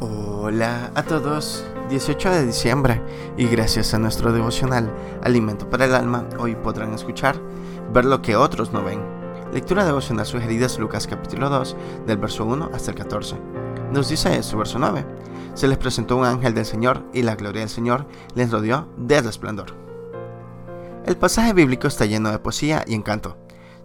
Hola 0.00 0.92
a 0.94 1.02
todos, 1.02 1.64
18 1.88 2.30
de 2.30 2.46
diciembre 2.46 3.02
y 3.36 3.48
gracias 3.48 3.94
a 3.94 3.98
nuestro 3.98 4.32
devocional 4.32 4.94
Alimento 5.24 5.68
para 5.68 5.86
el 5.86 5.94
Alma, 5.96 6.24
hoy 6.38 6.54
podrán 6.54 6.94
escuchar 6.94 7.34
Ver 7.92 8.04
lo 8.04 8.22
que 8.22 8.36
otros 8.36 8.72
no 8.72 8.84
ven. 8.84 9.00
Lectura 9.52 9.84
devocional 9.84 10.24
sugerida 10.24 10.66
es 10.66 10.78
Lucas 10.78 11.08
capítulo 11.08 11.50
2, 11.50 11.76
del 12.06 12.16
verso 12.16 12.44
1 12.44 12.70
hasta 12.72 12.92
el 12.92 12.96
14. 12.96 13.34
Nos 13.92 14.08
dice 14.08 14.36
esto, 14.36 14.56
verso 14.56 14.78
9. 14.78 15.04
Se 15.54 15.66
les 15.66 15.78
presentó 15.78 16.16
un 16.16 16.26
ángel 16.26 16.54
del 16.54 16.66
Señor 16.66 17.02
y 17.12 17.22
la 17.22 17.34
gloria 17.34 17.62
del 17.62 17.68
Señor 17.68 18.06
les 18.36 18.52
rodeó 18.52 18.86
de 18.98 19.20
resplandor. 19.20 19.74
El 21.06 21.16
pasaje 21.16 21.54
bíblico 21.54 21.88
está 21.88 22.04
lleno 22.06 22.30
de 22.30 22.38
poesía 22.38 22.84
y 22.86 22.94
encanto. 22.94 23.36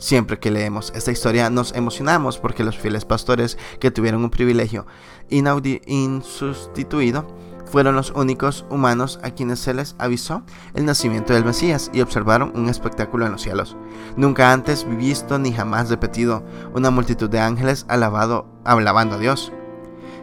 Siempre 0.03 0.37
que 0.37 0.51
leemos 0.51 0.91
esta 0.97 1.13
historia 1.13 1.49
nos 1.49 1.71
emocionamos 1.71 2.37
porque 2.37 2.65
los 2.65 2.77
fieles 2.77 3.05
pastores 3.05 3.57
que 3.79 3.89
tuvieron 3.89 4.25
un 4.25 4.31
privilegio 4.31 4.85
insustituido 5.29 7.25
fueron 7.71 7.95
los 7.95 8.11
únicos 8.11 8.65
humanos 8.69 9.17
a 9.23 9.31
quienes 9.31 9.59
se 9.59 9.73
les 9.73 9.95
avisó 9.99 10.43
el 10.73 10.83
nacimiento 10.83 11.31
del 11.31 11.45
Mesías 11.45 11.89
y 11.93 12.01
observaron 12.01 12.51
un 12.53 12.67
espectáculo 12.67 13.25
en 13.25 13.31
los 13.31 13.43
cielos. 13.43 13.77
Nunca 14.17 14.51
antes 14.51 14.85
visto 14.97 15.39
ni 15.39 15.53
jamás 15.53 15.89
repetido 15.89 16.43
una 16.75 16.91
multitud 16.91 17.29
de 17.29 17.39
ángeles 17.39 17.85
alabado, 17.87 18.45
alabando 18.65 19.15
a 19.15 19.19
Dios. 19.19 19.53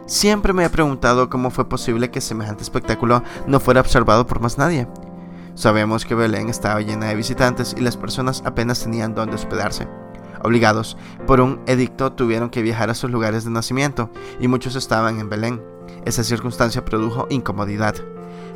Siempre 0.05 0.53
me 0.53 0.63
he 0.63 0.69
preguntado 0.69 1.27
cómo 1.27 1.49
fue 1.49 1.67
posible 1.67 2.11
que 2.11 2.21
semejante 2.21 2.61
espectáculo 2.61 3.23
no 3.47 3.59
fuera 3.59 3.81
observado 3.81 4.27
por 4.27 4.41
más 4.41 4.59
nadie. 4.59 4.87
Sabemos 5.61 6.05
que 6.05 6.15
Belén 6.15 6.49
estaba 6.49 6.81
llena 6.81 7.05
de 7.05 7.15
visitantes 7.15 7.75
y 7.77 7.81
las 7.81 7.95
personas 7.95 8.41
apenas 8.47 8.81
tenían 8.81 9.13
dónde 9.13 9.35
hospedarse. 9.35 9.87
Obligados 10.43 10.97
por 11.27 11.39
un 11.39 11.61
edicto 11.67 12.13
tuvieron 12.13 12.49
que 12.49 12.63
viajar 12.63 12.89
a 12.89 12.95
sus 12.95 13.11
lugares 13.11 13.43
de 13.43 13.51
nacimiento 13.51 14.09
y 14.39 14.47
muchos 14.47 14.75
estaban 14.75 15.19
en 15.19 15.29
Belén. 15.29 15.61
Esa 16.03 16.23
circunstancia 16.23 16.83
produjo 16.83 17.27
incomodidad. 17.29 17.93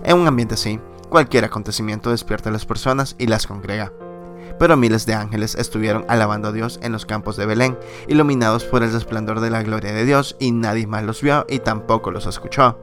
En 0.04 0.18
un 0.18 0.26
ambiente 0.26 0.56
así, 0.56 0.80
cualquier 1.08 1.46
acontecimiento 1.46 2.10
despierta 2.10 2.50
a 2.50 2.54
las 2.54 2.66
personas 2.66 3.16
y 3.20 3.28
las 3.28 3.46
congrega. 3.46 3.94
Pero 4.58 4.76
miles 4.76 5.06
de 5.06 5.14
ángeles 5.14 5.54
estuvieron 5.54 6.06
alabando 6.08 6.48
a 6.48 6.54
Dios 6.54 6.80
en 6.82 6.92
los 6.92 7.06
campos 7.06 7.38
de 7.38 7.46
Belén, 7.46 7.78
iluminados 8.08 8.64
por 8.64 8.82
el 8.82 8.92
resplandor 8.92 9.42
de 9.42 9.52
la 9.52 9.62
gloria 9.62 9.94
de 9.94 10.06
Dios, 10.06 10.38
y 10.40 10.54
nadie 10.54 10.88
más 10.88 11.04
los 11.04 11.22
vio 11.22 11.46
y 11.50 11.60
tampoco 11.60 12.10
los 12.10 12.26
escuchó. 12.26 12.80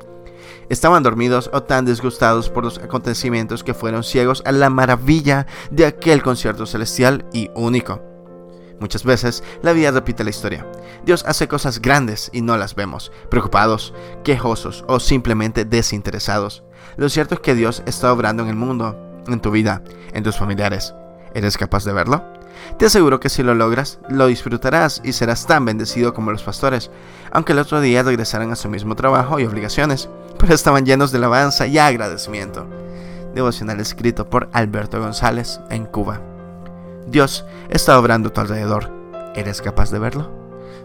Estaban 0.68 1.02
dormidos 1.02 1.50
o 1.52 1.62
tan 1.62 1.84
disgustados 1.84 2.48
por 2.48 2.64
los 2.64 2.78
acontecimientos 2.78 3.64
que 3.64 3.74
fueron 3.74 4.04
ciegos 4.04 4.42
a 4.46 4.52
la 4.52 4.70
maravilla 4.70 5.46
de 5.70 5.86
aquel 5.86 6.22
concierto 6.22 6.66
celestial 6.66 7.24
y 7.32 7.50
único. 7.54 8.00
Muchas 8.80 9.04
veces 9.04 9.44
la 9.62 9.72
vida 9.72 9.92
repite 9.92 10.24
la 10.24 10.30
historia. 10.30 10.66
Dios 11.04 11.24
hace 11.28 11.46
cosas 11.46 11.80
grandes 11.80 12.30
y 12.32 12.40
no 12.40 12.56
las 12.56 12.74
vemos, 12.74 13.12
preocupados, 13.30 13.94
quejosos 14.24 14.84
o 14.88 14.98
simplemente 14.98 15.64
desinteresados. 15.64 16.64
Lo 16.96 17.08
cierto 17.08 17.36
es 17.36 17.40
que 17.40 17.54
Dios 17.54 17.82
está 17.86 18.12
obrando 18.12 18.42
en 18.42 18.48
el 18.48 18.56
mundo, 18.56 18.96
en 19.28 19.40
tu 19.40 19.52
vida, 19.52 19.82
en 20.12 20.24
tus 20.24 20.36
familiares. 20.36 20.94
¿Eres 21.32 21.56
capaz 21.56 21.84
de 21.84 21.92
verlo? 21.92 22.24
Te 22.78 22.86
aseguro 22.86 23.20
que 23.20 23.28
si 23.28 23.42
lo 23.42 23.54
logras, 23.54 23.98
lo 24.08 24.26
disfrutarás 24.26 25.00
y 25.04 25.12
serás 25.12 25.46
tan 25.46 25.64
bendecido 25.64 26.14
como 26.14 26.32
los 26.32 26.42
pastores, 26.42 26.90
aunque 27.30 27.52
el 27.52 27.58
otro 27.58 27.80
día 27.80 28.02
regresaran 28.02 28.50
a 28.52 28.56
su 28.56 28.68
mismo 28.68 28.96
trabajo 28.96 29.38
y 29.38 29.44
obligaciones, 29.44 30.08
pero 30.38 30.54
estaban 30.54 30.84
llenos 30.84 31.12
de 31.12 31.18
alabanza 31.18 31.66
y 31.66 31.78
agradecimiento. 31.78 32.66
Devocional 33.34 33.80
escrito 33.80 34.28
por 34.28 34.48
Alberto 34.52 35.00
González 35.00 35.60
en 35.70 35.86
Cuba. 35.86 36.20
Dios 37.06 37.44
está 37.68 37.98
obrando 37.98 38.28
a 38.28 38.32
tu 38.32 38.40
alrededor. 38.40 38.90
¿Eres 39.34 39.62
capaz 39.62 39.90
de 39.90 39.98
verlo? 39.98 40.30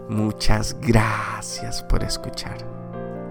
Muchas 0.08 0.76
gracias 0.80 1.82
por 1.82 2.02
escuchar. 2.02 2.56